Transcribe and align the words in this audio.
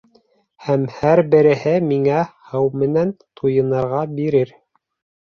Һәм 0.67 0.85
һәр 0.93 1.21
береһе 1.35 1.75
миңә 1.91 2.23
һыу 2.49 2.75
менән 2.87 3.15
туйынырға 3.23 4.05
бирер... 4.19 4.61